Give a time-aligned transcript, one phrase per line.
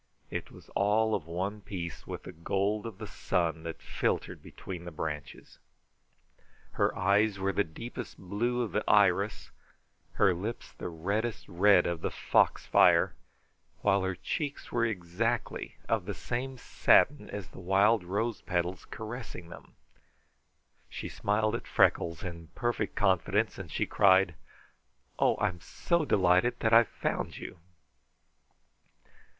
[0.31, 4.83] It was all of one piece with the gold of the sun that filtered between
[4.85, 5.59] the branches.
[6.71, 9.51] Her eyes were the deepest blue of the iris,
[10.13, 13.13] her lips the reddest red of the foxfire,
[13.81, 19.49] while her cheeks were exactly of the same satin as the wild rose petals caressing
[19.49, 19.75] them.
[20.89, 24.33] She was smiling at Freckles in perfect confidence, and she cried:
[25.19, 27.59] "Oh, I'm so delighted that I've found you!"